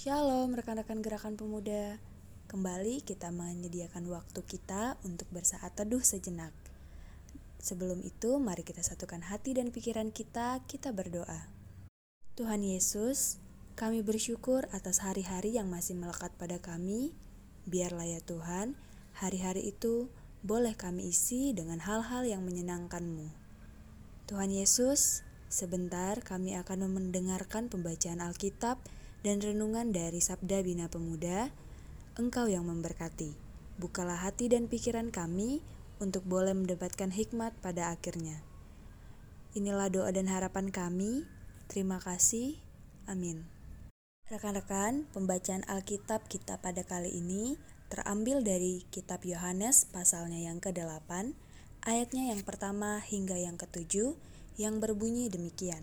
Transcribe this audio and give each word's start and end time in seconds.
Shalom 0.00 0.56
rekan-rekan 0.56 1.04
gerakan 1.04 1.36
pemuda. 1.36 2.00
Kembali 2.48 3.04
kita 3.04 3.28
menyediakan 3.28 4.08
waktu 4.08 4.40
kita 4.48 4.96
untuk 5.04 5.28
bersaat 5.28 5.76
teduh 5.76 6.00
sejenak. 6.00 6.56
Sebelum 7.60 8.00
itu, 8.00 8.40
mari 8.40 8.64
kita 8.64 8.80
satukan 8.80 9.20
hati 9.20 9.52
dan 9.52 9.68
pikiran 9.68 10.08
kita, 10.08 10.64
kita 10.64 10.96
berdoa. 10.96 11.52
Tuhan 12.32 12.64
Yesus, 12.64 13.44
kami 13.76 14.00
bersyukur 14.00 14.72
atas 14.72 15.04
hari-hari 15.04 15.60
yang 15.60 15.68
masih 15.68 16.00
melekat 16.00 16.32
pada 16.40 16.56
kami. 16.56 17.12
Biarlah 17.68 18.08
ya 18.08 18.24
Tuhan, 18.24 18.80
hari-hari 19.20 19.68
itu 19.68 20.08
boleh 20.40 20.80
kami 20.80 21.12
isi 21.12 21.52
dengan 21.52 21.76
hal-hal 21.76 22.24
yang 22.24 22.40
menyenangkan-Mu. 22.40 23.28
Tuhan 24.32 24.48
Yesus, 24.48 25.28
sebentar 25.52 26.24
kami 26.24 26.56
akan 26.56 26.88
mendengarkan 26.88 27.68
pembacaan 27.68 28.24
Alkitab 28.24 28.80
dan 29.20 29.40
renungan 29.40 29.92
dari 29.92 30.20
Sabda 30.20 30.64
Bina 30.64 30.88
Pemuda, 30.88 31.52
Engkau 32.16 32.48
yang 32.48 32.68
memberkati. 32.68 33.36
Bukalah 33.80 34.24
hati 34.28 34.48
dan 34.52 34.68
pikiran 34.68 35.12
kami 35.12 35.60
untuk 36.00 36.24
boleh 36.24 36.56
mendapatkan 36.56 37.12
hikmat 37.12 37.52
pada 37.60 37.92
akhirnya. 37.92 38.40
Inilah 39.52 39.92
doa 39.92 40.10
dan 40.12 40.28
harapan 40.28 40.72
kami. 40.72 41.28
Terima 41.68 42.00
kasih. 42.00 42.60
Amin. 43.08 43.44
Rekan-rekan, 44.30 45.10
pembacaan 45.10 45.66
Alkitab 45.66 46.30
kita 46.30 46.62
pada 46.62 46.86
kali 46.86 47.10
ini 47.10 47.58
terambil 47.90 48.46
dari 48.46 48.86
kitab 48.94 49.26
Yohanes 49.26 49.90
pasalnya 49.90 50.38
yang 50.38 50.62
ke-8, 50.62 51.34
ayatnya 51.82 52.30
yang 52.30 52.46
pertama 52.46 53.02
hingga 53.02 53.34
yang 53.34 53.58
ketujuh 53.58 54.14
yang 54.54 54.78
berbunyi 54.78 55.26
demikian. 55.26 55.82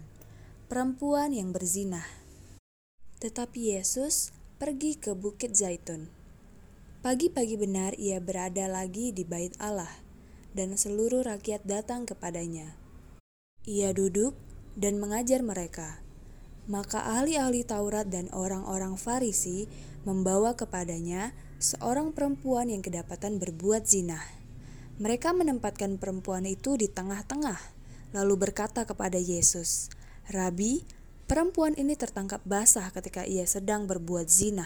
Perempuan 0.72 1.36
yang 1.36 1.52
berzinah 1.52 2.27
tetapi 3.18 3.74
Yesus 3.74 4.30
pergi 4.62 4.94
ke 4.98 5.18
Bukit 5.18 5.58
Zaitun. 5.58 6.10
Pagi-pagi 7.02 7.58
benar 7.58 7.98
ia 7.98 8.22
berada 8.22 8.70
lagi 8.70 9.10
di 9.14 9.26
bait 9.26 9.54
Allah, 9.58 9.90
dan 10.54 10.78
seluruh 10.78 11.26
rakyat 11.26 11.66
datang 11.66 12.06
kepadanya. 12.06 12.78
Ia 13.66 13.94
duduk 13.94 14.38
dan 14.78 15.02
mengajar 15.02 15.42
mereka. 15.42 16.02
Maka 16.68 17.00
ahli-ahli 17.00 17.64
Taurat 17.64 18.06
dan 18.12 18.28
orang-orang 18.36 19.00
Farisi 19.00 19.72
membawa 20.04 20.54
kepadanya 20.54 21.32
seorang 21.58 22.12
perempuan 22.14 22.70
yang 22.70 22.84
kedapatan 22.84 23.40
berbuat 23.40 23.88
zina. 23.88 24.20
Mereka 25.00 25.32
menempatkan 25.32 25.96
perempuan 25.98 26.44
itu 26.44 26.76
di 26.76 26.90
tengah-tengah, 26.92 27.58
lalu 28.12 28.50
berkata 28.50 28.84
kepada 28.84 29.16
Yesus, 29.16 29.94
"Rabi, 30.28 30.97
Perempuan 31.28 31.76
ini 31.76 32.00
tertangkap 32.00 32.40
basah 32.48 32.88
ketika 32.96 33.28
ia 33.28 33.44
sedang 33.44 33.84
berbuat 33.84 34.32
zina. 34.32 34.64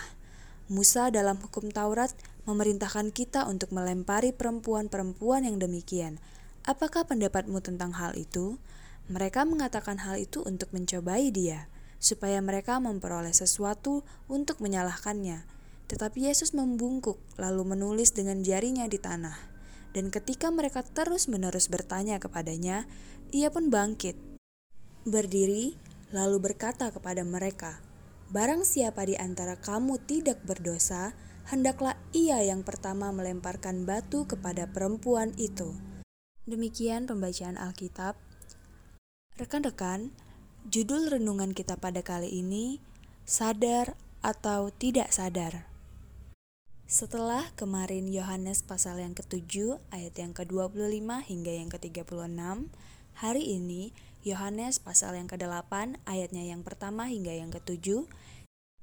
Musa 0.70 1.10
dalam 1.10 1.42
hukum 1.42 1.74
Taurat 1.74 2.14
memerintahkan 2.46 3.10
kita 3.10 3.50
untuk 3.50 3.74
melempari 3.74 4.30
perempuan-perempuan 4.30 5.50
yang 5.50 5.58
demikian. 5.58 6.22
Apakah 6.62 7.10
pendapatmu 7.10 7.66
tentang 7.66 7.98
hal 7.98 8.14
itu? 8.14 8.62
Mereka 9.10 9.42
mengatakan 9.50 10.06
hal 10.06 10.22
itu 10.22 10.46
untuk 10.46 10.70
mencobai 10.70 11.34
dia, 11.34 11.66
supaya 11.98 12.38
mereka 12.46 12.78
memperoleh 12.78 13.34
sesuatu 13.34 14.06
untuk 14.30 14.62
menyalahkannya. 14.62 15.50
Tetapi 15.90 16.30
Yesus 16.30 16.54
membungkuk, 16.54 17.18
lalu 17.42 17.74
menulis 17.74 18.14
dengan 18.14 18.46
jarinya 18.46 18.86
di 18.86 19.02
tanah. 19.02 19.50
Dan 19.98 20.14
ketika 20.14 20.54
mereka 20.54 20.86
terus-menerus 20.86 21.74
bertanya 21.74 22.22
kepadanya, 22.22 22.86
ia 23.34 23.50
pun 23.50 23.74
bangkit. 23.74 24.14
Berdiri, 25.10 25.74
lalu 26.12 26.52
berkata 26.52 26.92
kepada 26.92 27.24
mereka, 27.24 27.80
Barang 28.32 28.64
siapa 28.64 29.04
di 29.04 29.20
antara 29.20 29.60
kamu 29.60 30.00
tidak 30.08 30.40
berdosa, 30.48 31.12
hendaklah 31.52 32.00
ia 32.16 32.40
yang 32.40 32.64
pertama 32.64 33.12
melemparkan 33.12 33.84
batu 33.84 34.24
kepada 34.24 34.72
perempuan 34.72 35.36
itu. 35.36 35.76
Demikian 36.48 37.12
pembacaan 37.12 37.60
Alkitab. 37.60 38.16
Rekan-rekan, 39.36 40.16
judul 40.64 41.12
renungan 41.12 41.52
kita 41.52 41.76
pada 41.76 42.00
kali 42.08 42.32
ini, 42.32 42.80
sadar 43.28 44.00
atau 44.24 44.72
tidak 44.72 45.12
sadar. 45.12 45.68
Setelah 46.92 47.52
kemarin 47.56 48.12
Yohanes 48.12 48.64
pasal 48.64 49.00
yang 49.00 49.16
ke-7 49.16 49.80
ayat 49.96 50.16
yang 50.16 50.32
ke-25 50.32 51.08
hingga 51.24 51.52
yang 51.52 51.68
ke-36, 51.72 52.68
hari 53.16 53.44
ini 53.44 53.92
Yohanes 54.22 54.78
pasal 54.78 55.18
yang 55.18 55.26
ke-8 55.26 55.98
ayatnya 56.06 56.46
yang 56.46 56.62
pertama 56.62 57.10
hingga 57.10 57.34
yang 57.34 57.50
ke-7 57.50 58.06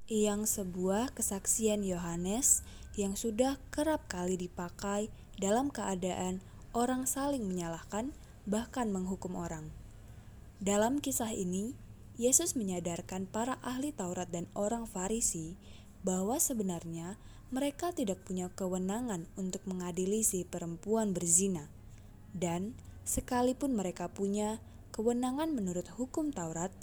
yang 0.08 0.48
sebuah 0.48 1.14
kesaksian 1.14 1.84
Yohanes 1.84 2.66
yang 2.98 3.14
sudah 3.14 3.60
kerap 3.70 4.08
kali 4.10 4.34
dipakai 4.34 5.12
dalam 5.38 5.70
keadaan 5.70 6.42
orang 6.74 7.06
saling 7.06 7.46
menyalahkan 7.46 8.10
bahkan 8.48 8.90
menghukum 8.90 9.38
orang. 9.38 9.70
Dalam 10.58 10.98
kisah 10.98 11.30
ini, 11.30 11.76
Yesus 12.18 12.58
menyadarkan 12.58 13.30
para 13.30 13.62
ahli 13.62 13.94
Taurat 13.94 14.26
dan 14.26 14.50
orang 14.58 14.90
Farisi 14.90 15.54
bahwa 16.02 16.42
sebenarnya 16.42 17.14
mereka 17.54 17.94
tidak 17.94 18.24
punya 18.26 18.50
kewenangan 18.50 19.30
untuk 19.38 19.62
mengadili 19.70 20.26
si 20.26 20.42
perempuan 20.42 21.14
berzina. 21.14 21.70
Dan 22.34 22.74
sekalipun 23.06 23.78
mereka 23.78 24.10
punya 24.10 24.58
kewenangan 24.98 25.54
menurut 25.54 25.86
hukum 25.94 26.34
Taurat, 26.34 26.74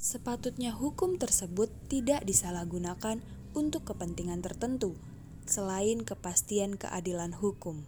sepatutnya 0.00 0.72
hukum 0.72 1.20
tersebut 1.20 1.68
tidak 1.92 2.24
disalahgunakan 2.24 3.20
untuk 3.52 3.92
kepentingan 3.92 4.40
tertentu 4.40 4.96
selain 5.44 6.00
kepastian 6.00 6.80
keadilan 6.80 7.36
hukum. 7.36 7.84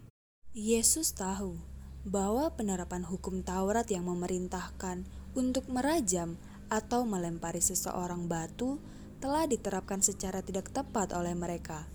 Yesus 0.52 1.16
tahu 1.16 1.56
bahwa 2.04 2.52
penerapan 2.52 3.08
hukum 3.08 3.40
Taurat 3.40 3.88
yang 3.88 4.04
memerintahkan 4.04 5.08
untuk 5.32 5.64
merajam 5.72 6.36
atau 6.68 7.08
melempari 7.08 7.64
seseorang 7.64 8.28
batu 8.28 8.76
telah 9.24 9.48
diterapkan 9.48 10.04
secara 10.04 10.44
tidak 10.44 10.76
tepat 10.76 11.16
oleh 11.16 11.32
mereka, 11.32 11.88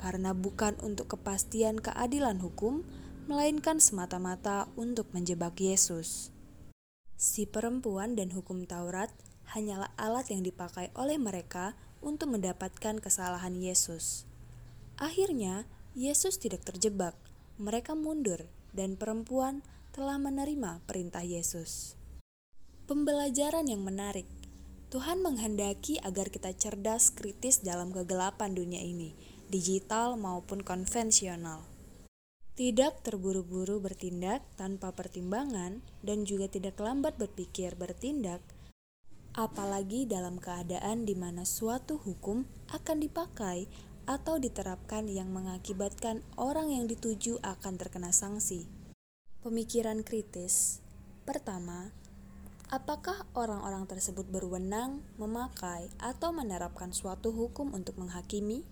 karena 0.00 0.32
bukan 0.32 0.72
untuk 0.80 1.20
kepastian 1.20 1.84
keadilan 1.84 2.40
hukum, 2.40 2.80
melainkan 3.28 3.76
semata-mata 3.76 4.72
untuk 4.80 5.12
menjebak 5.12 5.60
Yesus. 5.60 6.32
Si 7.20 7.44
perempuan 7.44 8.16
dan 8.16 8.32
hukum 8.32 8.64
Taurat 8.64 9.12
hanyalah 9.52 9.92
alat 10.00 10.32
yang 10.32 10.40
dipakai 10.40 10.88
oleh 10.96 11.20
mereka 11.20 11.76
untuk 12.00 12.32
mendapatkan 12.32 12.96
kesalahan 12.96 13.60
Yesus. 13.60 14.24
Akhirnya, 14.96 15.68
Yesus 15.92 16.40
tidak 16.40 16.64
terjebak. 16.64 17.12
Mereka 17.60 17.92
mundur, 17.92 18.48
dan 18.72 18.96
perempuan 18.96 19.60
telah 19.92 20.16
menerima 20.16 20.80
perintah 20.88 21.20
Yesus. 21.20 21.92
Pembelajaran 22.88 23.68
yang 23.68 23.84
menarik. 23.84 24.24
Tuhan 24.88 25.20
menghendaki 25.20 26.00
agar 26.00 26.32
kita 26.32 26.56
cerdas 26.56 27.12
kritis 27.12 27.60
dalam 27.60 27.92
kegelapan 27.92 28.56
dunia 28.56 28.80
ini, 28.80 29.12
digital 29.52 30.16
maupun 30.16 30.64
konvensional. 30.64 31.69
Tidak 32.58 33.06
terburu-buru 33.06 33.78
bertindak 33.78 34.44
tanpa 34.58 34.92
pertimbangan 34.92 35.80
dan 36.02 36.26
juga 36.26 36.50
tidak 36.50 36.76
lambat 36.82 37.16
berpikir 37.16 37.78
bertindak, 37.78 38.42
apalagi 39.34 40.04
dalam 40.04 40.42
keadaan 40.42 41.06
di 41.06 41.14
mana 41.14 41.46
suatu 41.46 41.96
hukum 42.02 42.44
akan 42.74 42.96
dipakai 43.00 43.70
atau 44.10 44.42
diterapkan 44.42 45.06
yang 45.06 45.30
mengakibatkan 45.30 46.26
orang 46.34 46.74
yang 46.74 46.90
dituju 46.90 47.38
akan 47.46 47.78
terkena 47.78 48.10
sanksi. 48.10 48.66
Pemikiran 49.40 50.02
kritis. 50.02 50.82
Pertama, 51.22 51.94
apakah 52.68 53.24
orang-orang 53.38 53.86
tersebut 53.86 54.26
berwenang 54.26 55.00
memakai 55.14 55.88
atau 56.02 56.34
menerapkan 56.34 56.90
suatu 56.90 57.30
hukum 57.30 57.70
untuk 57.70 57.96
menghakimi? 58.02 58.66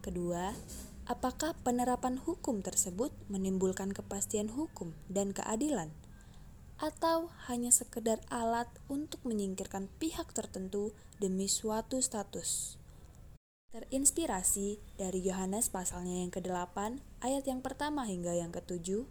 Kedua, 0.00 0.56
Apakah 1.04 1.52
penerapan 1.60 2.16
hukum 2.16 2.64
tersebut 2.64 3.12
menimbulkan 3.28 3.92
kepastian 3.92 4.48
hukum 4.48 4.96
dan 5.12 5.36
keadilan? 5.36 5.92
Atau 6.80 7.28
hanya 7.44 7.68
sekedar 7.68 8.24
alat 8.32 8.72
untuk 8.88 9.20
menyingkirkan 9.28 9.92
pihak 10.00 10.32
tertentu 10.32 10.96
demi 11.20 11.44
suatu 11.44 12.00
status? 12.00 12.80
Terinspirasi 13.68 14.80
dari 14.96 15.20
Yohanes 15.20 15.68
pasalnya 15.68 16.24
yang 16.24 16.32
ke-8 16.32 17.04
ayat 17.20 17.44
yang 17.52 17.60
pertama 17.60 18.08
hingga 18.08 18.32
yang 18.32 18.48
ke-7, 18.48 19.04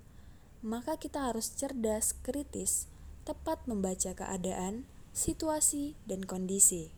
maka 0.66 0.98
kita 0.98 1.30
harus 1.30 1.54
cerdas, 1.54 2.18
kritis, 2.26 2.90
tepat 3.22 3.70
membaca 3.70 4.18
keadaan, 4.18 4.90
situasi, 5.14 5.94
dan 6.10 6.26
kondisi. 6.26 6.90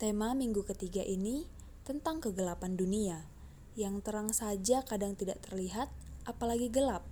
Tema 0.00 0.32
minggu 0.32 0.64
ketiga 0.64 1.04
ini 1.04 1.59
tentang 1.90 2.22
kegelapan 2.22 2.78
dunia 2.78 3.26
yang 3.74 3.98
terang 3.98 4.30
saja 4.30 4.86
kadang 4.86 5.18
tidak 5.18 5.42
terlihat, 5.42 5.90
apalagi 6.22 6.70
gelap. 6.70 7.02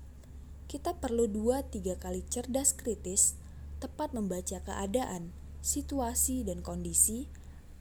Kita 0.70 0.94
perlu 0.94 1.26
dua 1.26 1.66
tiga 1.66 1.98
kali 1.98 2.22
cerdas 2.22 2.78
kritis, 2.78 3.34
tepat 3.82 4.14
membaca 4.14 4.62
keadaan, 4.62 5.34
situasi, 5.66 6.46
dan 6.46 6.62
kondisi 6.62 7.26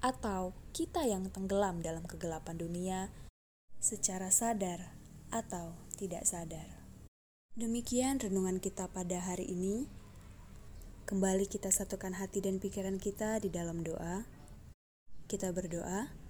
atau 0.02 0.58
kita 0.74 1.06
yang 1.06 1.30
tenggelam 1.30 1.86
dalam 1.86 2.02
kegelapan 2.02 2.58
dunia 2.58 3.00
secara 3.78 4.34
sadar 4.34 4.98
atau 5.30 5.78
tidak 6.02 6.26
sadar. 6.26 6.82
Demikian 7.54 8.18
renungan 8.18 8.58
kita 8.58 8.90
pada 8.90 9.22
hari 9.22 9.46
ini. 9.46 9.86
Kembali 11.06 11.46
kita 11.46 11.70
satukan 11.70 12.18
hati 12.18 12.42
dan 12.42 12.58
pikiran 12.58 12.98
kita 12.98 13.38
di 13.38 13.54
dalam 13.54 13.86
doa. 13.86 14.26
Kita 15.30 15.54
berdoa, 15.54 16.27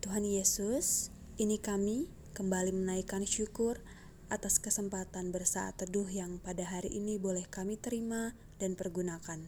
Tuhan 0.00 0.24
Yesus, 0.24 1.12
ini 1.36 1.60
kami 1.60 2.08
kembali 2.32 2.72
menaikkan 2.72 3.28
syukur 3.28 3.84
atas 4.32 4.56
kesempatan 4.56 5.28
bersaat 5.28 5.76
teduh 5.76 6.08
yang 6.08 6.40
pada 6.40 6.64
hari 6.64 6.88
ini 6.88 7.20
boleh 7.20 7.44
kami 7.44 7.76
terima 7.76 8.32
dan 8.56 8.80
pergunakan. 8.80 9.44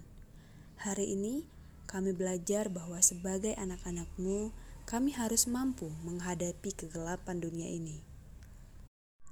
Hari 0.76 1.16
ini 1.16 1.48
kami 1.88 2.12
belajar 2.12 2.68
bahwa 2.68 3.00
sebagai 3.00 3.56
anak-anakmu, 3.56 4.52
kami 4.84 5.16
harus 5.16 5.48
mampu 5.48 5.88
menghadapi 6.04 6.76
kegelapan 6.76 7.40
dunia 7.40 7.72
ini. 7.72 8.04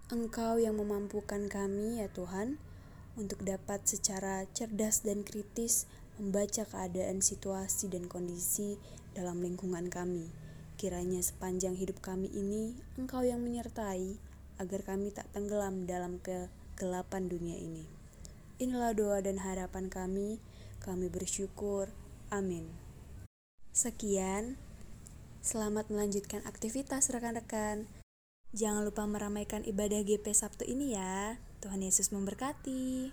Engkau 0.08 0.56
yang 0.56 0.80
memampukan 0.80 1.52
kami 1.52 2.00
ya 2.00 2.08
Tuhan, 2.08 2.56
untuk 3.20 3.44
dapat 3.44 3.84
secara 3.84 4.48
cerdas 4.56 5.04
dan 5.04 5.20
kritis 5.20 5.84
membaca 6.16 6.64
keadaan 6.64 7.20
situasi 7.20 7.92
dan 7.92 8.08
kondisi 8.08 8.80
dalam 9.12 9.44
lingkungan 9.44 9.92
kami 9.92 10.49
Kiranya 10.80 11.20
sepanjang 11.20 11.76
hidup 11.76 12.00
kami 12.00 12.32
ini, 12.32 12.72
Engkau 12.96 13.20
yang 13.20 13.44
menyertai 13.44 14.16
agar 14.56 14.80
kami 14.80 15.12
tak 15.12 15.28
tenggelam 15.28 15.84
dalam 15.84 16.16
kegelapan 16.24 17.28
dunia 17.28 17.60
ini. 17.60 17.84
Inilah 18.56 18.96
doa 18.96 19.20
dan 19.20 19.44
harapan 19.44 19.92
kami. 19.92 20.40
Kami 20.80 21.12
bersyukur. 21.12 21.92
Amin. 22.32 22.72
Sekian. 23.76 24.56
Selamat 25.44 25.92
melanjutkan 25.92 26.40
aktivitas 26.48 27.12
rekan-rekan. 27.12 27.84
Jangan 28.56 28.80
lupa 28.80 29.04
meramaikan 29.04 29.60
ibadah 29.68 30.00
GP 30.00 30.32
Sabtu 30.32 30.64
ini 30.64 30.96
ya. 30.96 31.36
Tuhan 31.60 31.84
Yesus 31.84 32.08
memberkati. 32.08 33.12